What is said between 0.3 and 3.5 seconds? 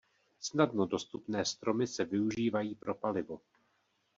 Snadno dostupné stromy se využívají pro palivo.